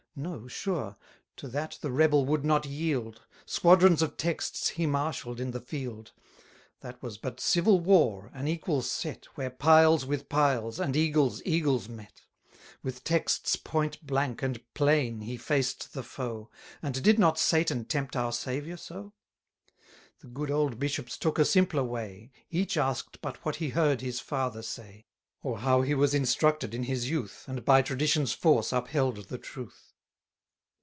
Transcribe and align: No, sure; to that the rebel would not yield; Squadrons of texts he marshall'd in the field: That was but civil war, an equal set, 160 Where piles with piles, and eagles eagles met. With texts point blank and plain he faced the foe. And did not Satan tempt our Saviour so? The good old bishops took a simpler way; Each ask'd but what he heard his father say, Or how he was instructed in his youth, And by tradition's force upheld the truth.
No, 0.13 0.45
sure; 0.45 0.97
to 1.37 1.47
that 1.47 1.77
the 1.81 1.89
rebel 1.89 2.25
would 2.25 2.43
not 2.43 2.65
yield; 2.65 3.21
Squadrons 3.45 4.01
of 4.01 4.17
texts 4.17 4.67
he 4.71 4.85
marshall'd 4.85 5.39
in 5.39 5.51
the 5.51 5.61
field: 5.61 6.11
That 6.81 7.01
was 7.01 7.17
but 7.17 7.39
civil 7.39 7.79
war, 7.79 8.29
an 8.33 8.45
equal 8.45 8.81
set, 8.81 9.27
160 9.35 9.35
Where 9.35 9.49
piles 9.49 10.05
with 10.05 10.27
piles, 10.27 10.81
and 10.81 10.97
eagles 10.97 11.41
eagles 11.45 11.87
met. 11.87 12.23
With 12.83 13.05
texts 13.05 13.55
point 13.55 14.05
blank 14.05 14.43
and 14.43 14.61
plain 14.73 15.21
he 15.21 15.37
faced 15.37 15.93
the 15.93 16.03
foe. 16.03 16.49
And 16.81 17.01
did 17.01 17.17
not 17.17 17.39
Satan 17.39 17.85
tempt 17.85 18.17
our 18.17 18.33
Saviour 18.33 18.75
so? 18.75 19.13
The 20.19 20.27
good 20.27 20.51
old 20.51 20.77
bishops 20.77 21.17
took 21.17 21.39
a 21.39 21.45
simpler 21.45 21.85
way; 21.85 22.31
Each 22.49 22.75
ask'd 22.75 23.21
but 23.21 23.45
what 23.45 23.55
he 23.55 23.69
heard 23.69 24.01
his 24.01 24.19
father 24.19 24.61
say, 24.61 25.05
Or 25.41 25.59
how 25.59 25.83
he 25.83 25.95
was 25.95 26.13
instructed 26.13 26.73
in 26.73 26.83
his 26.83 27.09
youth, 27.09 27.45
And 27.47 27.63
by 27.63 27.81
tradition's 27.81 28.33
force 28.33 28.73
upheld 28.73 29.29
the 29.29 29.37
truth. 29.37 29.87